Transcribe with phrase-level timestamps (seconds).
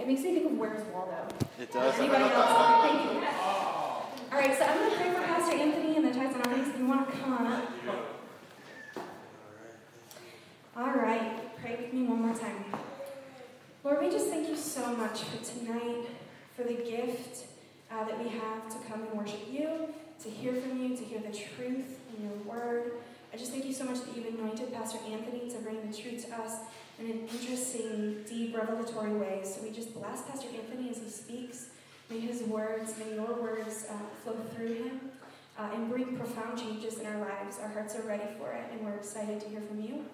[0.00, 1.28] It makes me think of Where's Waldo.
[1.60, 1.98] It does.
[1.98, 2.82] Anybody else?
[2.82, 3.26] Thank you.
[4.32, 6.68] All right, so I'm going to pray for Pastor Anthony and the tithes and offerings.
[6.68, 7.68] If you want to come on up.
[10.76, 12.64] All right, pray with me one more time.
[13.84, 16.06] Lord, we just thank you so much for tonight,
[16.56, 17.46] for the gift
[17.92, 19.88] uh, that we have to come and worship you,
[20.22, 22.92] to hear from you, to hear the truth in your word.
[23.34, 26.24] I just thank you so much that you've anointed Pastor Anthony to bring the truth
[26.28, 26.58] to us
[27.00, 29.40] in an interesting, deep, revelatory way.
[29.42, 31.70] So we just bless Pastor Anthony as he speaks.
[32.08, 35.00] May his words, may your words uh, flow through him
[35.58, 37.58] uh, and bring profound changes in our lives.
[37.60, 40.04] Our hearts are ready for it, and we're excited to hear from you.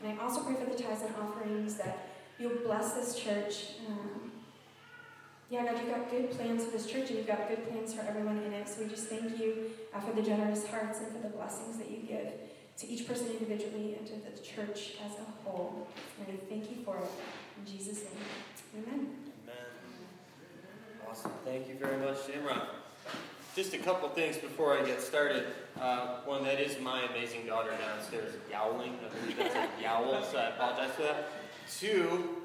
[0.00, 3.70] And I also pray for the tithes and offerings that you'll bless this church.
[3.88, 4.30] Um,
[5.50, 8.02] yeah, God, you've got good plans for this church, and you've got good plans for
[8.02, 8.68] everyone in it.
[8.68, 11.90] So we just thank you uh, for the generous hearts and for the blessings that
[11.90, 12.28] you give
[12.78, 15.88] to each person individually and to the church as a whole.
[16.20, 17.10] And we thank you for it.
[17.58, 19.08] In Jesus' name, amen.
[21.10, 21.32] Awesome.
[21.44, 22.68] Thank you very much, Shamrock.
[23.56, 25.46] Just a couple things before I get started.
[25.80, 28.94] Uh, one, that is my amazing daughter downstairs yowling.
[29.04, 31.30] I believe that's a yowl, so I apologize for that.
[31.80, 32.36] Two,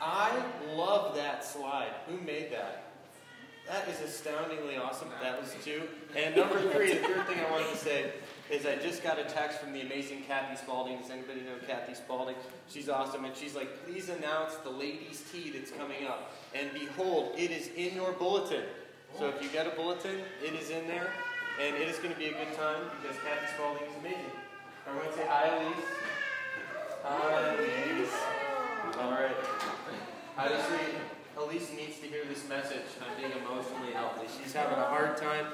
[0.00, 0.42] I
[0.74, 1.92] love that slide.
[2.08, 2.92] Who made that?
[3.68, 5.08] That is astoundingly awesome.
[5.22, 5.82] That was two.
[6.16, 8.12] And number three, the third thing I wanted to say
[8.50, 10.98] is I just got a text from the amazing Kathy Spalding.
[11.00, 12.36] Does anybody know Kathy Spalding?
[12.68, 13.24] She's awesome.
[13.24, 16.32] And she's like, please announce the ladies' tea that's coming up.
[16.54, 18.64] And behold, it is in your bulletin.
[19.18, 21.12] So if you get a bulletin, it is in there.
[21.60, 24.32] And it is going to be a good time because Kathy Spalding is amazing.
[24.88, 25.84] I'm to say hi, Elise.
[27.04, 28.14] Hi, Elise.
[29.00, 29.36] All right.
[30.38, 30.94] Obviously,
[31.36, 34.26] Elise needs to hear this message on being emotionally healthy.
[34.40, 35.46] She's having a hard time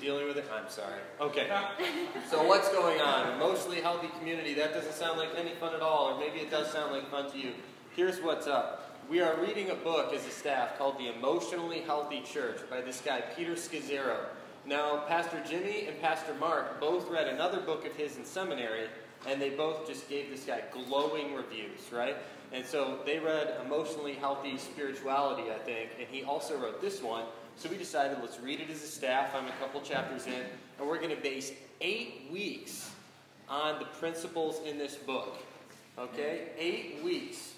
[0.00, 0.44] dealing with it.
[0.52, 1.00] I'm sorry.
[1.20, 1.48] Okay.
[2.30, 3.38] So what's going on?
[3.38, 4.54] Mostly healthy community.
[4.54, 7.30] That doesn't sound like any fun at all, or maybe it does sound like fun
[7.32, 7.52] to you.
[7.94, 8.98] Here's what's up.
[9.08, 13.02] We are reading a book as a staff called The Emotionally Healthy Church by this
[13.04, 14.16] guy, Peter Scazzero.
[14.66, 18.86] Now, Pastor Jimmy and Pastor Mark both read another book of his in seminary,
[19.28, 22.16] and they both just gave this guy glowing reviews, right?
[22.52, 27.24] And so they read Emotionally Healthy Spirituality, I think, and he also wrote this one.
[27.56, 29.34] So we decided let's read it as a staff.
[29.34, 30.42] I'm a couple chapters in,
[30.78, 32.90] and we're going to base eight weeks
[33.48, 35.38] on the principles in this book.
[35.98, 36.48] Okay?
[36.58, 37.52] Eight weeks.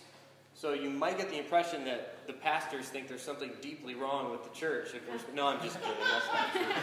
[0.54, 4.44] So you might get the impression that the pastors think there's something deeply wrong with
[4.44, 4.88] the church.
[5.34, 5.96] No, I'm just kidding.
[6.10, 6.82] That's not true.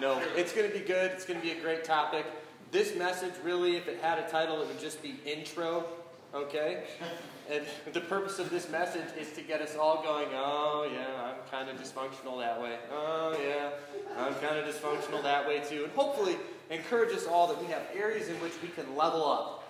[0.00, 1.10] No, it's going to be good.
[1.12, 2.24] It's going to be a great topic.
[2.70, 5.86] This message, really, if it had a title, it would just be intro.
[6.34, 6.84] Okay?
[7.50, 11.50] And the purpose of this message is to get us all going, oh, yeah, I'm
[11.50, 12.76] kind of dysfunctional that way.
[12.92, 13.70] Oh, yeah,
[14.16, 15.84] I'm kind of dysfunctional that way too.
[15.84, 16.36] And hopefully
[16.70, 19.68] encourage us all that we have areas in which we can level up.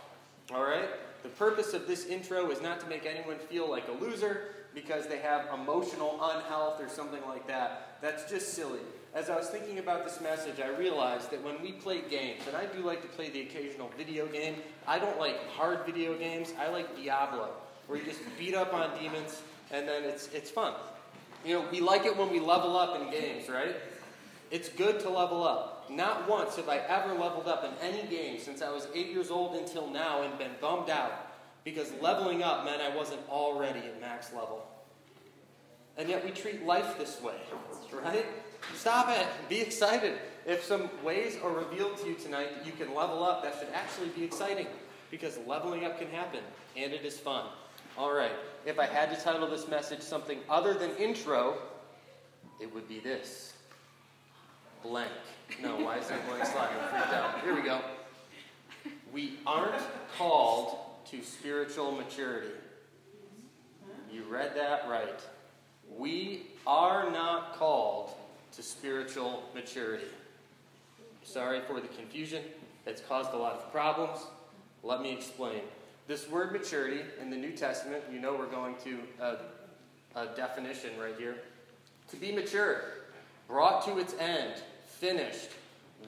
[0.53, 0.88] All right?
[1.22, 5.06] The purpose of this intro is not to make anyone feel like a loser because
[5.06, 7.98] they have emotional unhealth or something like that.
[8.03, 8.81] That's just silly.
[9.12, 12.56] As I was thinking about this message, I realized that when we play games, and
[12.56, 14.54] I do like to play the occasional video game,
[14.87, 16.53] I don't like hard video games.
[16.59, 17.50] I like Diablo,
[17.88, 20.75] where you just beat up on demons and then it's, it's fun.
[21.44, 23.75] You know, we like it when we level up in games, right?
[24.53, 25.91] It's good to level up.
[25.91, 29.31] Not once have I ever leveled up in any game since I was eight years
[29.31, 31.32] old until now and been bummed out
[31.65, 34.65] because leveling up meant I wasn't already at max level.
[35.97, 37.34] And yet we treat life this way,
[37.92, 38.27] right?
[38.75, 39.26] Stop it.
[39.48, 40.19] Be excited.
[40.47, 43.69] If some ways are revealed to you tonight that you can level up, that should
[43.75, 44.66] actually be exciting
[45.10, 46.41] because leveling up can happen
[46.76, 47.47] and it is fun.
[47.98, 48.32] All right.
[48.65, 51.59] If I had to title this message something other than intro,
[52.60, 53.54] it would be this
[54.82, 55.10] blank.
[55.62, 56.71] No, why is that blank slide?
[56.71, 57.41] I'm freaked out.
[57.42, 57.81] Here we go.
[59.12, 59.82] We aren't
[60.16, 60.78] called
[61.10, 62.54] to spiritual maturity.
[64.12, 65.21] You read that right.
[65.97, 68.12] We are not called
[68.60, 70.04] to spiritual maturity.
[71.22, 72.43] Sorry for the confusion.
[72.84, 74.21] It's caused a lot of problems.
[74.82, 75.62] Let me explain.
[76.06, 79.37] This word maturity in the New Testament, you know we're going to a,
[80.15, 81.36] a definition right here.
[82.10, 82.83] To be mature,
[83.48, 85.53] brought to its end, finished,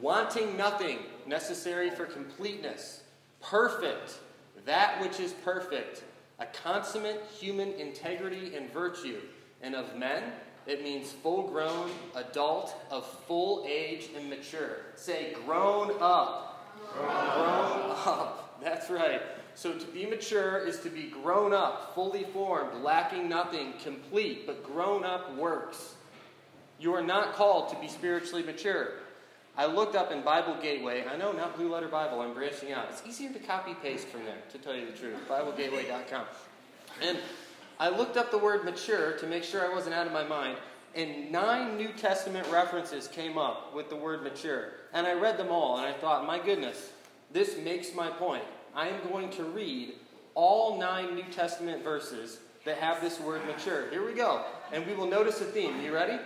[0.02, 3.02] wanting nothing, necessary for completeness,
[3.40, 4.18] perfect,
[4.66, 6.02] that which is perfect,
[6.38, 9.20] a consummate human integrity and virtue.
[9.62, 10.24] And of men,
[10.66, 14.78] it means full grown, adult, of full age and mature.
[14.96, 16.70] Say, grown up.
[16.92, 18.60] Grown, grown up.
[18.62, 19.20] That's right.
[19.54, 24.64] So to be mature is to be grown up, fully formed, lacking nothing, complete, but
[24.64, 25.94] grown up works.
[26.78, 28.92] You are not called to be spiritually mature.
[29.56, 31.04] I looked up in Bible Gateway.
[31.06, 32.86] I know, not Blue Letter Bible, I'm branching out.
[32.88, 35.16] It's easier to copy paste from there, to tell you the truth.
[35.28, 36.24] BibleGateway.com.
[37.02, 37.18] And
[37.78, 40.58] I looked up the word mature to make sure I wasn't out of my mind,
[40.94, 44.72] and nine New Testament references came up with the word mature.
[44.92, 46.92] And I read them all, and I thought, my goodness,
[47.32, 48.44] this makes my point.
[48.74, 49.94] I am going to read
[50.34, 53.90] all nine New Testament verses that have this word mature.
[53.90, 54.44] Here we go.
[54.72, 55.80] And we will notice a theme.
[55.82, 56.18] You ready?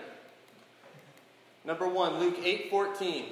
[1.64, 3.24] Number one, Luke 8 14.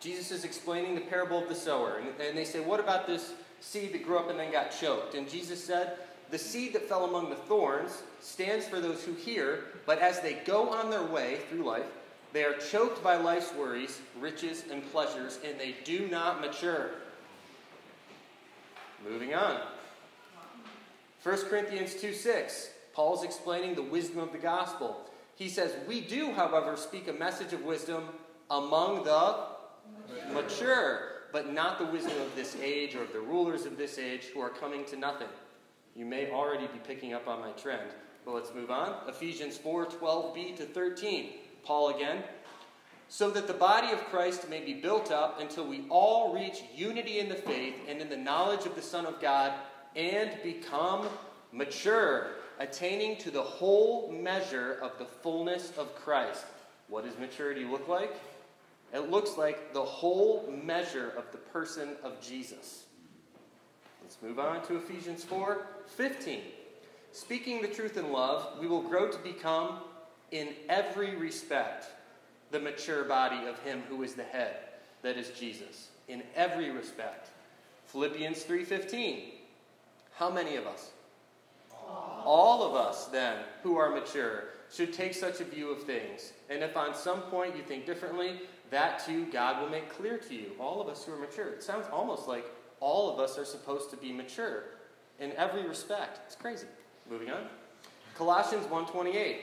[0.00, 1.98] Jesus is explaining the parable of the sower.
[1.98, 5.14] And, and they say, What about this seed that grew up and then got choked?
[5.14, 5.98] And Jesus said,
[6.30, 10.34] The seed that fell among the thorns stands for those who hear, but as they
[10.44, 11.86] go on their way through life,
[12.32, 16.90] they are choked by life's worries, riches, and pleasures, and they do not mature.
[19.08, 19.60] Moving on.
[21.22, 22.70] 1 Corinthians 2 6.
[22.92, 25.10] Paul's explaining the wisdom of the gospel.
[25.34, 28.04] He says, We do, however, speak a message of wisdom
[28.50, 29.46] among the
[30.32, 34.24] mature, but not the wisdom of this age or of the rulers of this age
[34.34, 35.28] who are coming to nothing.
[36.00, 37.90] You may already be picking up on my trend.
[38.24, 39.06] But let's move on.
[39.06, 41.32] Ephesians 4 12b to 13.
[41.62, 42.22] Paul again.
[43.08, 47.18] So that the body of Christ may be built up until we all reach unity
[47.18, 49.52] in the faith and in the knowledge of the Son of God
[49.94, 51.06] and become
[51.52, 52.28] mature,
[52.60, 56.46] attaining to the whole measure of the fullness of Christ.
[56.88, 58.18] What does maturity look like?
[58.94, 62.86] It looks like the whole measure of the person of Jesus.
[64.10, 66.40] Let's move on to Ephesians 4 15.
[67.12, 69.78] Speaking the truth in love, we will grow to become,
[70.32, 71.86] in every respect,
[72.50, 74.56] the mature body of Him who is the head,
[75.02, 75.90] that is Jesus.
[76.08, 77.28] In every respect.
[77.86, 79.30] Philippians 3:15.
[80.14, 80.90] How many of us?
[81.72, 82.22] All.
[82.26, 86.32] All of us, then, who are mature, should take such a view of things.
[86.48, 88.40] And if on some point you think differently,
[88.70, 90.50] that too God will make clear to you.
[90.58, 91.50] All of us who are mature.
[91.50, 92.44] It sounds almost like
[92.80, 94.64] all of us are supposed to be mature
[95.18, 96.20] in every respect.
[96.26, 96.66] It's crazy.
[97.08, 97.46] Moving on.
[98.16, 99.38] Colossians 1:28.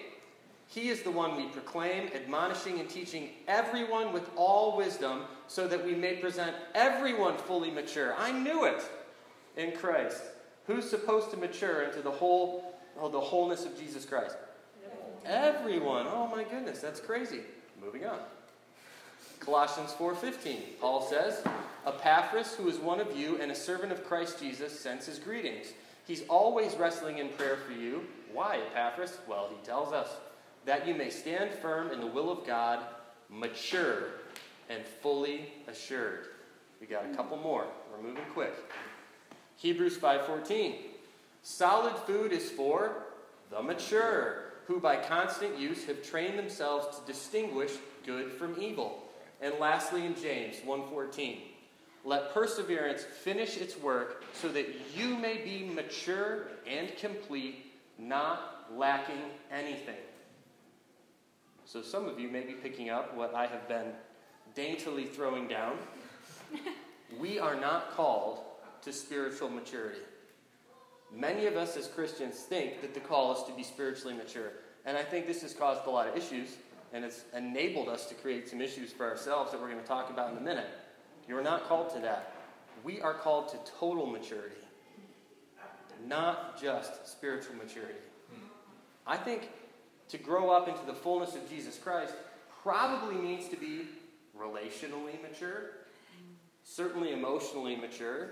[0.70, 5.86] He is the one we proclaim, admonishing and teaching everyone with all wisdom, so that
[5.86, 8.14] we may present everyone fully mature.
[8.18, 8.84] I knew it
[9.56, 10.22] in Christ.
[10.66, 14.36] Who's supposed to mature into the whole, oh, the wholeness of Jesus Christ?
[15.26, 16.06] Everyone.
[16.08, 17.42] Oh my goodness, that's crazy.
[17.82, 18.20] Moving on.
[19.40, 20.80] Colossians 4:15.
[20.82, 21.42] Paul says,
[21.88, 25.68] "Epaphras, who is one of you and a servant of Christ Jesus, sends his greetings.
[26.06, 28.06] He's always wrestling in prayer for you.
[28.34, 29.18] Why, Epaphras?
[29.28, 30.10] Well, he tells us
[30.66, 32.86] that you may stand firm in the will of God,
[33.30, 34.10] mature
[34.70, 36.28] and fully assured.
[36.82, 37.66] We got a couple more.
[37.92, 38.54] We're moving quick.
[39.56, 40.76] Hebrews 5:14.
[41.42, 43.06] Solid food is for
[43.50, 47.72] the mature, who by constant use have trained themselves to distinguish
[48.06, 49.10] good from evil.
[49.40, 51.57] And lastly in James 1:14.
[52.06, 59.22] Let perseverance finish its work so that you may be mature and complete, not lacking
[59.52, 59.96] anything.
[61.66, 63.88] So, some of you may be picking up what I have been
[64.56, 65.78] daintily throwing down.
[67.20, 68.40] we are not called
[68.84, 70.00] to spiritual maturity.
[71.14, 74.52] Many of us as Christians think that the call is to be spiritually mature.
[74.86, 76.56] And I think this has caused a lot of issues,
[76.94, 80.10] and it's enabled us to create some issues for ourselves that we're going to talk
[80.10, 80.68] about in a minute.
[81.28, 82.34] You're not called to that.
[82.84, 84.56] We are called to total maturity,
[86.06, 88.00] not just spiritual maturity.
[89.06, 89.50] I think
[90.10, 92.14] to grow up into the fullness of Jesus Christ
[92.62, 93.88] probably needs to be
[94.40, 95.72] relationally mature,
[96.64, 98.32] certainly emotionally mature.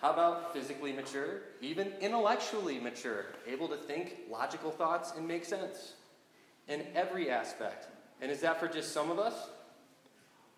[0.00, 1.42] How about physically mature?
[1.60, 5.94] Even intellectually mature, able to think logical thoughts and make sense
[6.68, 7.88] in every aspect.
[8.22, 9.34] And is that for just some of us?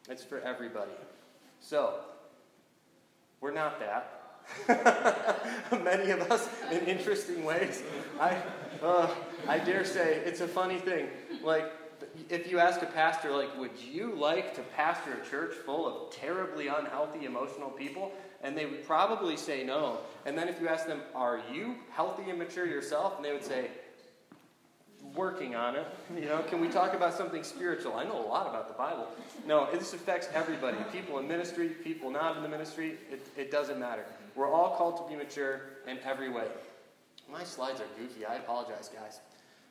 [0.08, 0.92] It's for everybody.
[1.62, 1.94] So,
[3.40, 4.18] we're not that.
[5.84, 7.82] Many of us in interesting ways.
[8.20, 8.36] I,
[8.82, 9.08] uh,
[9.48, 11.06] I dare say it's a funny thing.
[11.42, 11.72] Like,
[12.28, 16.12] if you ask a pastor, like, would you like to pastor a church full of
[16.12, 18.12] terribly unhealthy, emotional people?
[18.42, 19.98] And they would probably say no.
[20.26, 23.16] And then if you ask them, are you healthy and mature yourself?
[23.16, 23.70] And they would say,
[25.14, 25.86] working on it.
[26.14, 27.94] You know, can we talk about something spiritual?
[27.94, 29.08] I know a lot about the Bible.
[29.46, 32.98] No, this affects everybody people in ministry, people not in the ministry.
[33.10, 34.04] It, it doesn't matter.
[34.36, 36.46] We're all called to be mature in every way.
[37.30, 38.24] My slides are goofy.
[38.24, 39.20] I apologize, guys.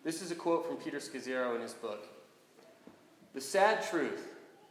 [0.04, 2.08] This is a quote from Peter Scazzero in his book.
[3.34, 4.28] The sad truth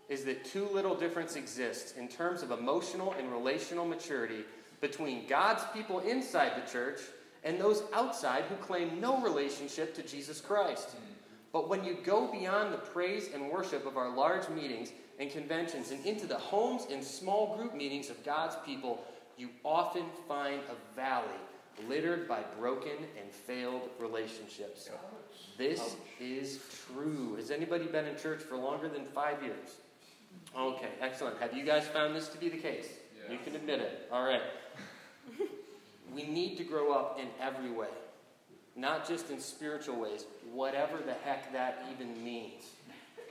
[0.08, 4.44] is that too little difference exists in terms of emotional and relational maturity
[4.80, 7.00] between God's people inside the church
[7.44, 10.96] and those outside who claim no relationship to Jesus Christ.
[11.52, 15.90] But when you go beyond the praise and worship of our large meetings and conventions
[15.90, 19.04] and into the homes and small group meetings of God's people,
[19.36, 21.26] you often find a valley
[21.88, 24.88] littered by broken and failed relationships.
[25.56, 27.36] This is true.
[27.36, 29.76] Has anybody been in church for longer than five years?
[30.56, 31.38] Okay, excellent.
[31.40, 32.88] Have you guys found this to be the case?
[33.30, 34.08] You can admit it.
[34.12, 34.42] All right.
[36.14, 37.88] We need to grow up in every way,
[38.76, 42.64] not just in spiritual ways, whatever the heck that even means.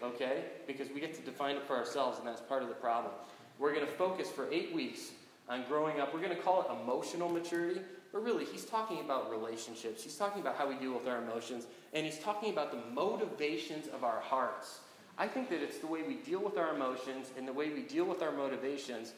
[0.01, 0.43] Okay?
[0.65, 3.13] Because we get to define it for ourselves, and that's part of the problem.
[3.57, 5.11] We're going to focus for eight weeks
[5.49, 6.13] on growing up.
[6.13, 7.81] We're going to call it emotional maturity,
[8.13, 10.03] but really, he's talking about relationships.
[10.03, 13.87] He's talking about how we deal with our emotions, and he's talking about the motivations
[13.87, 14.79] of our hearts.
[15.17, 17.81] I think that it's the way we deal with our emotions and the way we
[17.81, 19.13] deal with our motivations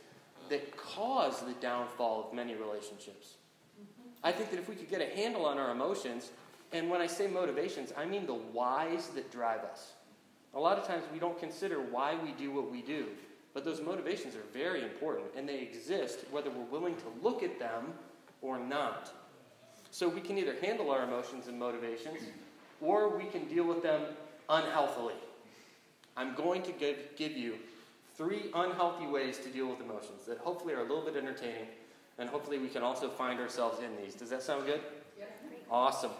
[0.49, 3.35] that cause the downfall of many relationships.
[4.23, 6.31] I think that if we could get a handle on our emotions,
[6.71, 9.93] and when I say motivations, I mean the whys that drive us.
[10.53, 13.07] A lot of times we don't consider why we do what we do,
[13.53, 17.59] but those motivations are very important, and they exist whether we're willing to look at
[17.59, 17.93] them
[18.41, 19.11] or not.
[19.91, 22.19] So we can either handle our emotions and motivations,
[22.81, 24.01] or we can deal with them
[24.49, 25.15] unhealthily.
[26.15, 27.55] I'm going to give, give you
[28.15, 31.67] three unhealthy ways to deal with emotions that hopefully are a little bit entertaining,
[32.21, 34.13] and hopefully we can also find ourselves in these.
[34.13, 34.79] Does that sound good?
[35.17, 35.25] Yeah.
[35.69, 36.11] Awesome.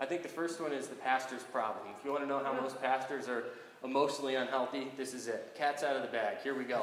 [0.00, 1.86] I think the first one is the pastor's problem.
[1.98, 3.44] If you want to know how most pastors are
[3.84, 5.54] emotionally unhealthy, this is it.
[5.56, 6.38] Cat's out of the bag.
[6.42, 6.82] Here we go.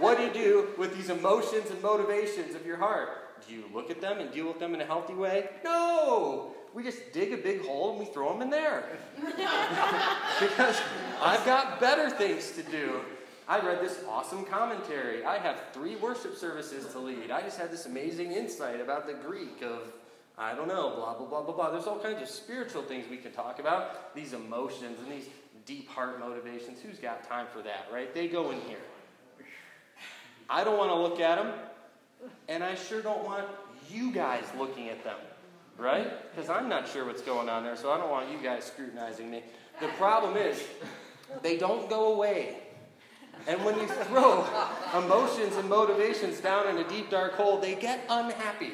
[0.00, 3.46] What do you do with these emotions and motivations of your heart?
[3.46, 5.48] Do you look at them and deal with them in a healthy way?
[5.64, 6.54] No!
[6.74, 8.84] We just dig a big hole and we throw them in there.
[10.40, 10.80] because
[11.22, 13.00] I've got better things to do.
[13.48, 15.24] I read this awesome commentary.
[15.24, 17.30] I have three worship services to lead.
[17.30, 19.90] I just had this amazing insight about the Greek of,
[20.36, 21.70] I don't know, blah, blah, blah, blah, blah.
[21.70, 25.30] There's all kinds of spiritual things we can talk about, these emotions and these
[25.64, 26.80] deep heart motivations.
[26.82, 28.14] Who's got time for that, right?
[28.14, 28.76] They go in here.
[30.50, 31.54] I don't want to look at them,
[32.48, 33.46] and I sure don't want
[33.90, 35.16] you guys looking at them,
[35.78, 36.06] right?
[36.34, 39.30] Because I'm not sure what's going on there, so I don't want you guys scrutinizing
[39.30, 39.42] me.
[39.80, 40.62] The problem is,
[41.42, 42.56] they don't go away.
[43.46, 44.46] And when you throw
[44.94, 48.72] emotions and motivations down in a deep, dark hole, they get unhappy.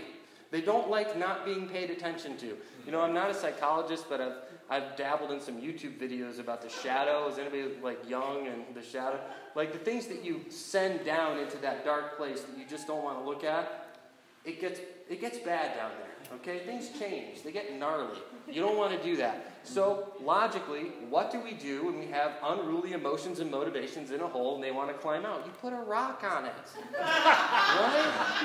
[0.51, 2.57] They don't like not being paid attention to.
[2.87, 4.37] You know, I'm not a psychologist, but I've,
[4.71, 7.29] I've dabbled in some YouTube videos about the shadow.
[7.29, 9.21] Is anybody like Jung and the shadow?
[9.55, 13.03] Like the things that you send down into that dark place that you just don't
[13.03, 13.97] want to look at,
[14.45, 16.14] it gets, it gets bad down there.
[16.37, 16.61] Okay?
[16.67, 18.19] Things change, they get gnarly.
[18.51, 19.53] You don't want to do that.
[19.63, 24.27] So, logically, what do we do when we have unruly emotions and motivations in a
[24.27, 25.47] hole and they want to climb out?
[25.47, 26.53] You put a rock on it.
[27.01, 28.43] right?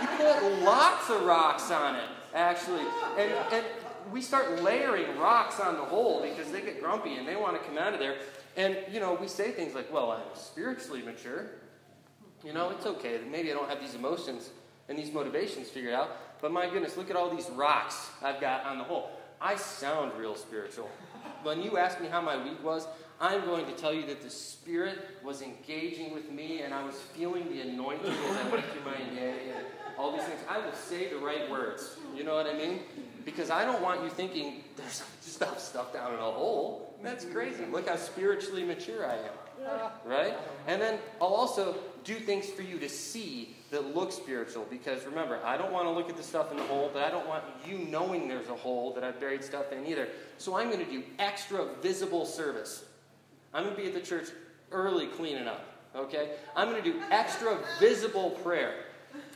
[0.00, 2.84] You, put lots of rocks on it, actually.
[3.18, 3.66] And, and
[4.10, 7.68] we start layering rocks on the hole because they get grumpy and they want to
[7.68, 8.16] come out of there.
[8.56, 11.46] And, you know, we say things like, well, I'm spiritually mature.
[12.44, 13.20] You know, it's okay.
[13.30, 14.50] Maybe I don't have these emotions
[14.88, 16.16] and these motivations figured out.
[16.42, 19.10] But my goodness, look at all these rocks I've got on the hole.
[19.40, 20.90] I sound real spiritual.
[21.44, 22.86] When you ask me how my week was,
[23.20, 26.96] I'm going to tell you that the Spirit was engaging with me and I was
[26.96, 29.64] feeling the anointing as I went through my day and
[29.96, 30.40] all these things.
[30.48, 31.96] I will say the right words.
[32.16, 32.80] You know what I mean?
[33.24, 36.98] Because I don't want you thinking there's stuff stuff down in a hole.
[37.04, 37.64] That's crazy.
[37.66, 39.90] Look how spiritually mature I am.
[40.04, 40.34] Right?
[40.66, 44.66] And then I'll also do things for you to see that look spiritual.
[44.70, 47.10] Because remember, I don't want to look at the stuff in the hole, but I
[47.10, 50.08] don't want you knowing there's a hole that I've buried stuff in either.
[50.38, 52.84] So I'm going to do extra visible service.
[53.54, 54.28] I'm going to be at the church
[54.70, 55.64] early cleaning up.
[55.94, 56.32] Okay?
[56.56, 58.74] I'm going to do extra visible prayer.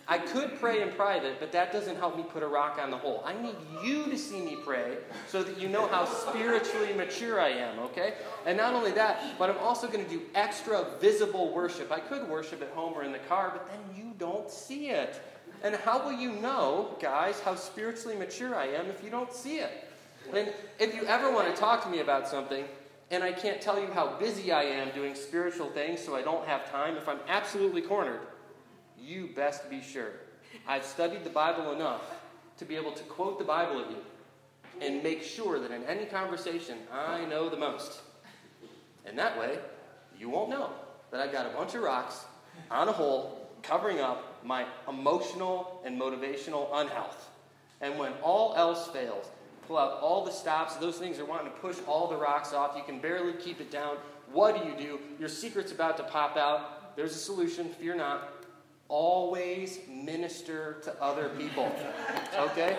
[0.08, 2.96] I could pray in private, but that doesn't help me put a rock on the
[2.96, 3.24] hole.
[3.26, 7.48] I need you to see me pray so that you know how spiritually mature I
[7.48, 8.14] am, okay?
[8.46, 11.90] And not only that, but I'm also going to do extra visible worship.
[11.90, 15.20] I could worship at home or in the car, but then you don't see it.
[15.64, 19.56] And how will you know, guys, how spiritually mature I am if you don't see
[19.56, 19.88] it?
[20.32, 22.64] And if you ever want to talk to me about something,
[23.10, 26.46] and I can't tell you how busy I am doing spiritual things so I don't
[26.46, 28.20] have time, if I'm absolutely cornered,
[29.00, 30.12] you best be sure.
[30.66, 32.02] I've studied the Bible enough
[32.58, 33.98] to be able to quote the Bible at you
[34.80, 38.00] and make sure that in any conversation I know the most.
[39.04, 39.58] And that way,
[40.18, 40.70] you won't know
[41.10, 42.24] that I've got a bunch of rocks
[42.70, 47.30] on a hole covering up my emotional and motivational unhealth.
[47.80, 49.26] And when all else fails,
[49.66, 52.76] pull out all the stops, those things are wanting to push all the rocks off,
[52.76, 53.96] you can barely keep it down.
[54.32, 55.00] What do you do?
[55.18, 56.96] Your secret's about to pop out.
[56.96, 58.35] There's a solution, fear not
[58.88, 61.74] always minister to other people.
[62.38, 62.78] Okay?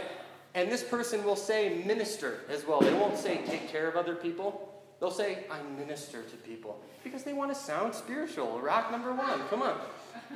[0.55, 2.79] And this person will say minister as well.
[2.79, 4.73] They won't say take care of other people.
[4.99, 8.59] They'll say I minister to people because they want to sound spiritual.
[8.59, 9.79] Rock number one, come on.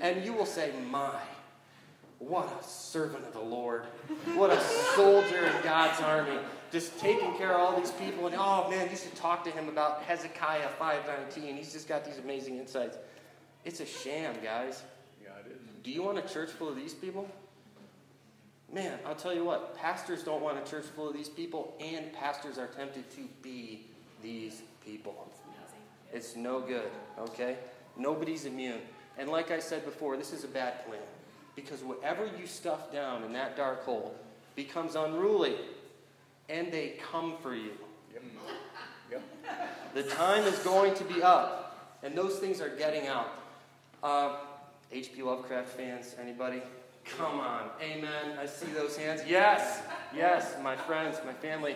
[0.02, 1.20] And you will say, my,
[2.20, 3.86] what a servant of the Lord.
[4.36, 4.62] What a
[4.96, 6.38] soldier in God's army.
[6.72, 8.28] Just taking care of all these people.
[8.28, 11.58] And oh man, you should talk to him about Hezekiah 519.
[11.58, 12.98] He's just got these amazing insights.
[13.66, 14.84] It's a sham, guys.
[15.84, 15.92] Yeah, it is.
[15.92, 17.30] Do you want a church full of these people?
[18.74, 22.14] Man, I'll tell you what, pastors don't want a church full of these people, and
[22.14, 23.86] pastors are tempted to be
[24.24, 25.30] these people.
[26.14, 27.58] It's no good, okay?
[27.98, 28.80] Nobody's immune.
[29.18, 31.02] And like I said before, this is a bad plan.
[31.56, 34.16] Because whatever you stuff down in that dark hole
[34.56, 35.56] becomes unruly,
[36.50, 37.72] and they come for you.
[38.14, 38.24] Yep.
[39.12, 39.22] Yep.
[39.94, 43.34] The time is going to be up, and those things are getting out.
[44.02, 44.38] Uh,
[44.92, 45.24] H.P.
[45.24, 46.62] Lovecraft fans, anybody?
[47.18, 48.38] Come on, amen.
[48.40, 49.22] I see those hands.
[49.28, 49.82] Yes,
[50.16, 51.76] yes, my friends, my family.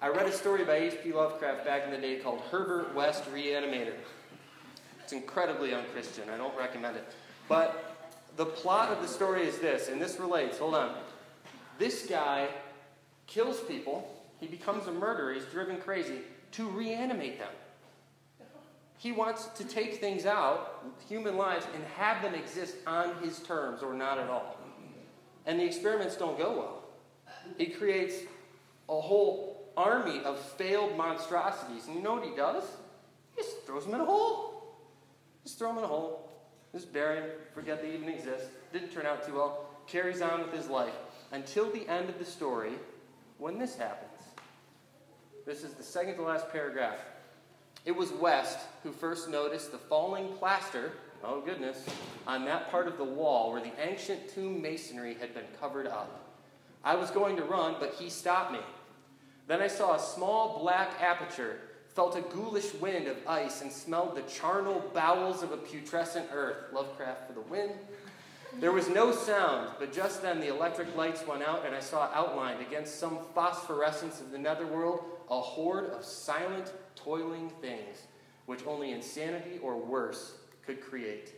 [0.00, 1.12] I read a story by H.P.
[1.12, 3.94] Lovecraft back in the day called Herbert West Reanimator.
[5.02, 6.30] It's incredibly unchristian.
[6.30, 7.04] I don't recommend it.
[7.48, 7.96] But
[8.36, 10.58] the plot of the story is this, and this relates.
[10.58, 10.94] Hold on.
[11.78, 12.48] This guy
[13.26, 16.18] kills people, he becomes a murderer, he's driven crazy,
[16.52, 17.50] to reanimate them.
[18.96, 23.82] He wants to take things out, human lives, and have them exist on his terms
[23.82, 24.56] or not at all.
[25.46, 26.84] And the experiments don't go well.
[27.58, 28.16] He creates
[28.88, 31.86] a whole army of failed monstrosities.
[31.86, 32.64] And you know what he does?
[33.34, 34.76] He just throws them in a hole.
[35.42, 36.30] Just throw them in a hole.
[36.72, 37.30] Just bury them.
[37.54, 38.46] forget they even exist.
[38.72, 39.66] Didn't turn out too well.
[39.86, 40.94] Carries on with his life
[41.32, 42.72] until the end of the story
[43.38, 44.10] when this happens.
[45.44, 46.98] This is the second to last paragraph.
[47.84, 51.84] It was West who first noticed the falling plaster, oh goodness,
[52.26, 56.20] on that part of the wall where the ancient tomb masonry had been covered up.
[56.82, 58.60] I was going to run, but he stopped me.
[59.46, 61.58] Then I saw a small black aperture
[61.94, 66.72] felt a ghoulish wind of ice, and smelled the charnel bowels of a putrescent earth.
[66.72, 67.70] Lovecraft for the win.
[68.58, 72.10] There was no sound, but just then the electric lights went out, and I saw
[72.12, 76.72] outlined against some phosphorescence of the netherworld a horde of silent,
[77.04, 78.06] toiling things,
[78.46, 81.34] which only insanity or worse could create.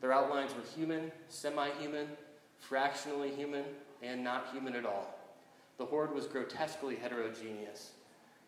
[0.00, 2.08] Their outlines were human, semi human,
[2.58, 3.64] fractionally human,
[4.02, 5.14] and not human at all.
[5.78, 7.92] The horde was grotesquely heterogeneous.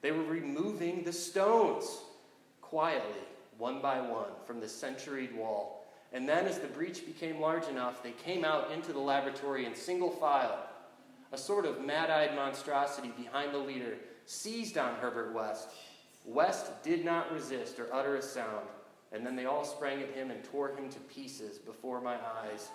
[0.02, 2.00] They were removing the stones
[2.60, 3.22] quietly,
[3.58, 5.86] one by one, from the centuried wall.
[6.12, 9.74] And then, as the breach became large enough, they came out into the laboratory in
[9.74, 10.58] single file.
[11.32, 13.94] A sort of mad eyed monstrosity behind the leader
[14.26, 15.70] seized on Herbert West.
[16.32, 18.66] West did not resist or utter a sound,
[19.12, 22.68] and then they all sprang at him and tore him to pieces before my eyes,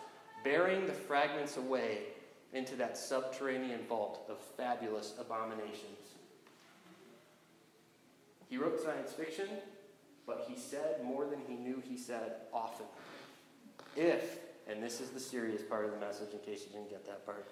[0.44, 2.00] bearing the fragments away
[2.54, 6.16] into that subterranean vault of fabulous abominations.
[8.50, 9.48] He wrote science fiction,
[10.28, 12.86] but he said more than he knew he said often.
[13.96, 17.06] If, and this is the serious part of the message in case you didn't get
[17.06, 17.48] that part,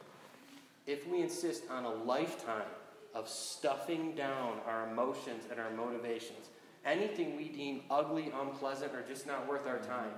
[0.86, 2.68] if we insist on a lifetime
[3.14, 6.50] of stuffing down our emotions and our motivations,
[6.86, 10.12] anything we deem ugly, unpleasant, or just not worth our time,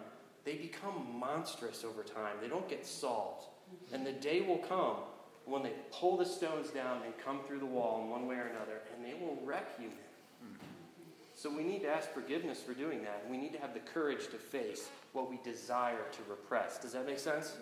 [0.44, 2.36] they become monstrous over time.
[2.42, 3.46] They don't get solved.
[3.92, 4.98] And the day will come
[5.46, 8.48] when they pull the stones down and come through the wall in one way or
[8.48, 9.90] another, and they will wreck you,
[11.36, 13.22] so we need to ask forgiveness for doing that.
[13.24, 16.80] And we need to have the courage to face what we desire to repress.
[16.80, 17.58] Does that make sense?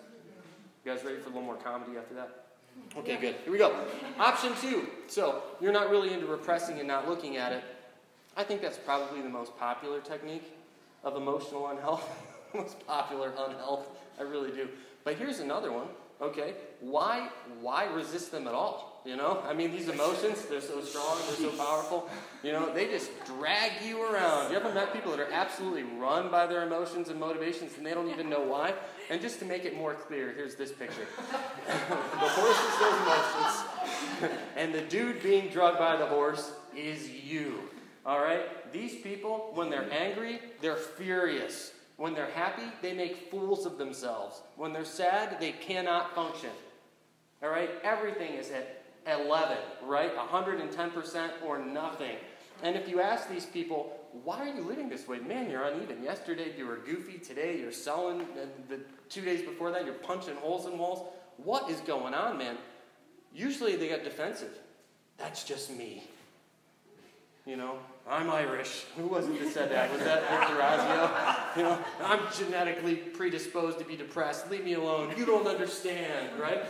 [0.84, 2.43] You guys ready for a little more comedy after that?
[2.96, 3.34] Okay, good.
[3.42, 3.74] Here we go.
[4.18, 4.88] Option two.
[5.08, 7.64] So you're not really into repressing and not looking at it.
[8.36, 10.52] I think that's probably the most popular technique
[11.02, 12.08] of emotional unhealth.
[12.54, 13.86] most popular unhealth.
[14.18, 14.68] I really do.
[15.02, 15.86] But here's another one.
[16.20, 17.28] Okay, why
[17.60, 18.93] why resist them at all?
[19.04, 22.08] You know, I mean, these emotions, they're so strong, they're so powerful.
[22.42, 24.50] You know, they just drag you around.
[24.50, 27.92] You ever met people that are absolutely run by their emotions and motivations and they
[27.92, 28.72] don't even know why?
[29.10, 31.06] And just to make it more clear, here's this picture
[31.66, 37.58] the horse is those emotions, and the dude being drugged by the horse is you.
[38.06, 38.72] All right?
[38.72, 41.72] These people, when they're angry, they're furious.
[41.96, 44.40] When they're happy, they make fools of themselves.
[44.56, 46.50] When they're sad, they cannot function.
[47.42, 47.70] All right?
[47.82, 50.16] Everything is at 11, right?
[50.16, 52.16] 110% or nothing.
[52.62, 55.18] And if you ask these people, why are you living this way?
[55.18, 56.02] Man, you're uneven.
[56.02, 57.18] Yesterday you were goofy.
[57.18, 58.26] Today you're selling.
[58.68, 61.06] The two days before that you're punching holes in walls.
[61.36, 62.56] What is going on, man?
[63.34, 64.56] Usually they get defensive.
[65.18, 66.04] That's just me.
[67.46, 68.84] You know, I'm Irish.
[68.96, 69.92] Who was it that said that?
[69.92, 71.10] Was that Victor Orazio?
[71.56, 74.50] You know, I'm genetically predisposed to be depressed.
[74.50, 75.12] Leave me alone.
[75.18, 76.64] You don't understand, right?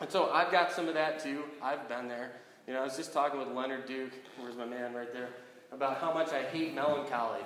[0.00, 1.44] And so I've got some of that too.
[1.62, 2.32] I've been there.
[2.66, 5.28] You know, I was just talking with Leonard Duke, where's my man right there,
[5.72, 7.40] about how much I hate melancholy.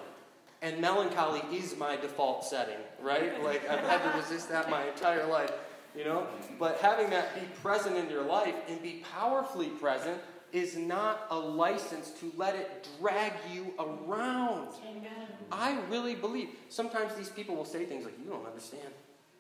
[0.63, 3.43] And melancholy is my default setting, right?
[3.43, 5.53] Like I've had to resist that my entire life.
[5.97, 6.27] you know?
[6.59, 10.21] But having that be present in your life and be powerfully present
[10.53, 14.69] is not a license to let it drag you around.
[14.89, 15.11] Amen.
[15.51, 16.51] I really believe.
[16.69, 18.89] Sometimes these people will say things like, You don't understand.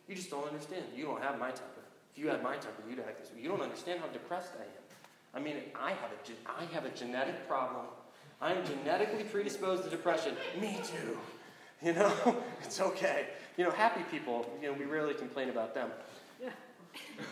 [0.08, 0.84] You just don't understand.
[0.96, 1.83] You don't have my temper.
[2.14, 3.42] If you had my temper, you'd act this way.
[3.42, 4.84] You don't understand how depressed I am.
[5.34, 7.86] I mean, I have a, I have a genetic problem.
[8.40, 10.36] I am genetically predisposed to depression.
[10.60, 11.18] Me too.
[11.82, 12.12] You know,
[12.62, 13.26] it's okay.
[13.56, 15.90] You know, happy people, you know, we rarely complain about them.
[16.40, 16.50] Yeah.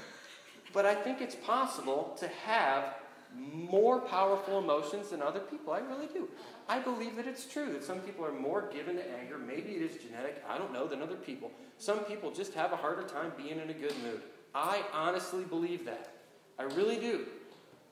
[0.72, 2.94] But I think it's possible to have
[3.36, 5.72] more powerful emotions than other people.
[5.74, 6.28] I really do.
[6.66, 9.36] I believe that it's true that some people are more given to anger.
[9.36, 11.50] Maybe it is genetic, I don't know, than other people.
[11.76, 14.22] Some people just have a harder time being in a good mood.
[14.54, 16.12] I honestly believe that.
[16.58, 17.26] I really do.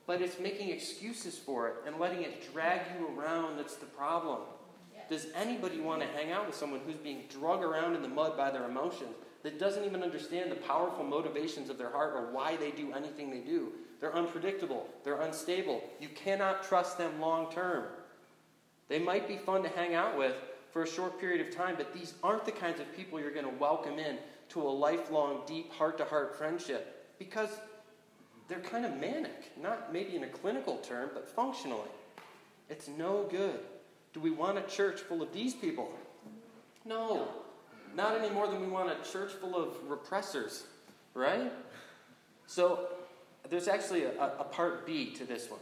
[0.07, 4.41] But it's making excuses for it and letting it drag you around that's the problem.
[5.09, 8.37] Does anybody want to hang out with someone who's being drug around in the mud
[8.37, 12.55] by their emotions, that doesn't even understand the powerful motivations of their heart or why
[12.55, 13.73] they do anything they do?
[13.99, 15.83] They're unpredictable, they're unstable.
[15.99, 17.85] You cannot trust them long term.
[18.87, 20.35] They might be fun to hang out with
[20.71, 23.45] for a short period of time, but these aren't the kinds of people you're going
[23.45, 24.17] to welcome in
[24.51, 27.49] to a lifelong, deep, heart to heart friendship because
[28.47, 29.51] they're kind of manic.
[29.61, 31.89] Not maybe in a clinical term, but functionally.
[32.69, 33.59] It's no good.
[34.13, 35.91] Do we want a church full of these people?
[36.85, 37.27] No.
[37.95, 40.63] Not any more than we want a church full of repressors,
[41.13, 41.51] right?
[42.47, 42.87] So
[43.49, 45.59] there's actually a, a part B to this one.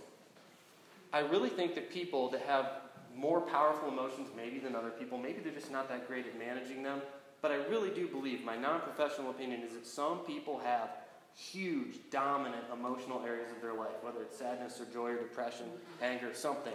[1.12, 2.71] I really think that people that have
[3.15, 6.84] more powerful emotions maybe than other people, maybe they're just not that great at managing
[6.84, 7.02] them,
[7.41, 10.89] but I really do believe, my non professional opinion is that some people have
[11.36, 16.04] huge, dominant emotional areas of their life, whether it's sadness or joy or depression, mm-hmm.
[16.04, 16.73] anger, something.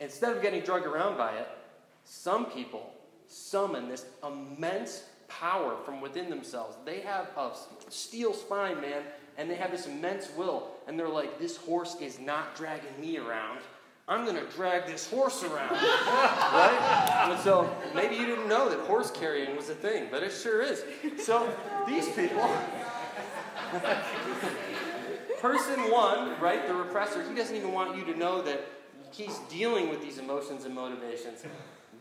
[0.00, 1.48] Instead of getting drugged around by it,
[2.04, 2.92] some people
[3.28, 6.76] summon this immense power from within themselves.
[6.84, 7.52] They have a
[7.88, 9.02] steel spine, man,
[9.36, 10.68] and they have this immense will.
[10.86, 13.60] And they're like, this horse is not dragging me around.
[14.06, 15.70] I'm going to drag this horse around.
[15.70, 17.26] right?
[17.30, 20.60] And so maybe you didn't know that horse carrying was a thing, but it sure
[20.60, 20.84] is.
[21.18, 21.50] So
[21.86, 22.46] these people,
[25.40, 28.60] person one, right, the repressor, he doesn't even want you to know that
[29.10, 31.42] he's dealing with these emotions and motivations.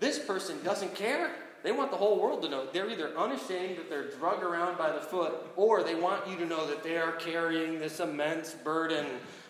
[0.02, 1.32] This person doesn't care.
[1.64, 2.68] They want the whole world to know.
[2.74, 6.46] They're either unashamed that they're drugged around by the foot, or they want you to
[6.46, 9.06] know that they are carrying this immense burden.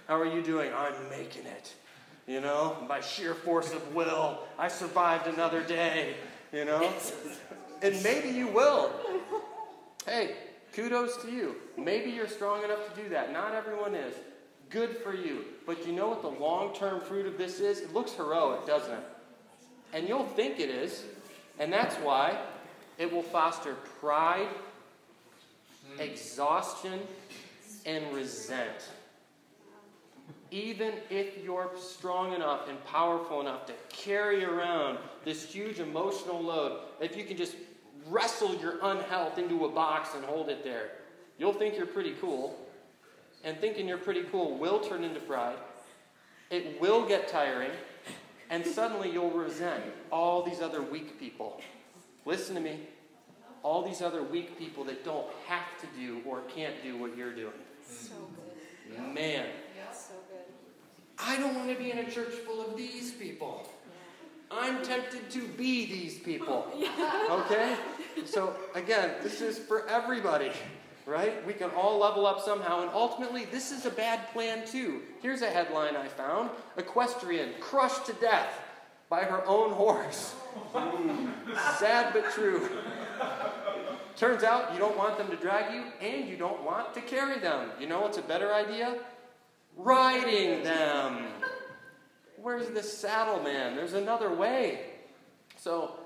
[0.08, 0.72] How are you doing?
[0.72, 1.74] I'm making it.
[2.28, 6.16] You know, by sheer force of will, I survived another day.
[6.52, 6.92] You know?
[7.82, 8.94] And maybe you will.
[10.06, 10.38] Hey,
[10.72, 11.58] kudos to you.
[11.78, 13.34] Maybe you're strong enough to do that.
[13.34, 14.16] Not everyone is.
[14.70, 15.44] Good for you.
[15.66, 17.82] But you know what the long term fruit of this is?
[17.82, 19.04] It looks heroic, doesn't it?
[19.94, 21.04] And you'll think it is.
[21.60, 22.38] And that's why
[22.98, 24.48] it will foster pride,
[25.86, 26.00] hmm.
[26.00, 27.02] exhaustion,
[27.86, 28.88] and resent
[30.54, 36.80] even if you're strong enough and powerful enough to carry around this huge emotional load,
[37.02, 37.56] if you can just
[38.08, 40.92] wrestle your unhealth into a box and hold it there,
[41.40, 42.56] you'll think you're pretty cool.
[43.44, 45.58] And thinking you're pretty cool will turn into pride.
[46.52, 47.72] It will get tiring.
[48.52, 51.62] And suddenly you'll resent all these other weak people.
[52.26, 52.80] Listen to me.
[53.64, 57.34] All these other weak people that don't have to do or can't do what you're
[57.34, 57.54] doing.
[57.90, 58.53] So good.
[59.14, 59.46] Man.
[61.18, 63.68] I don't want to be in a church full of these people.
[64.52, 66.68] I'm tempted to be these people.
[67.30, 67.76] Okay?
[68.26, 70.52] So, again, this is for everybody,
[71.06, 71.46] right?
[71.48, 75.02] We can all level up somehow, and ultimately, this is a bad plan, too.
[75.22, 78.60] Here's a headline I found Equestrian crushed to death
[79.10, 80.36] by her own horse.
[81.78, 82.70] Sad but true.
[84.16, 87.40] Turns out you don't want them to drag you, and you don't want to carry
[87.40, 87.72] them.
[87.80, 88.98] You know what's a better idea?
[89.78, 91.26] riding them.
[92.42, 93.76] Where's the saddle man?
[93.76, 94.82] There's another way.
[95.58, 96.00] So,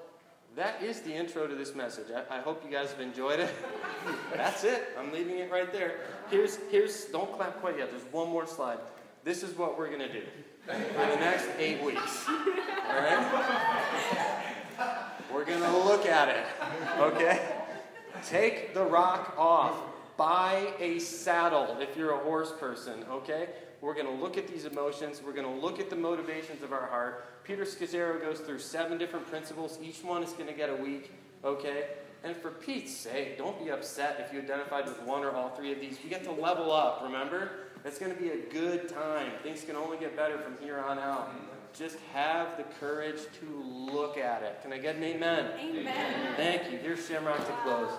[0.55, 2.07] that is the intro to this message.
[2.15, 3.53] I, I, hope you guys have enjoyed it.
[4.35, 4.89] That's it.
[4.97, 5.99] I'm leaving it right there.
[6.29, 7.91] Here's, here's, don't clap quite yet.
[7.91, 8.79] There's one more slide.
[9.23, 10.23] This is what we're going to do
[10.65, 12.27] for the next eight weeks.
[12.27, 14.41] All right?
[15.31, 16.45] We're going to look at it.
[16.99, 17.56] Okay?
[18.23, 19.75] Take the rock off
[20.17, 23.49] buy a saddle if you're a horse person, okay?
[23.79, 25.21] We're going to look at these emotions.
[25.23, 27.43] We're going to look at the motivations of our heart.
[27.43, 29.77] Peter Scazzero goes through seven different principles.
[29.81, 31.11] Each one is going to get a week,
[31.45, 31.89] okay?
[32.23, 35.71] And for Pete's sake, don't be upset if you identified with one or all three
[35.71, 35.99] of these.
[36.03, 37.51] We get to level up, remember?
[37.85, 39.31] It's going to be a good time.
[39.43, 41.31] Things can only get better from here on out.
[41.73, 44.59] Just have the courage to look at it.
[44.63, 45.51] Can I get an amen?
[45.59, 46.33] Amen.
[46.35, 46.77] Thank you.
[46.77, 47.91] Here's Shamrock to close.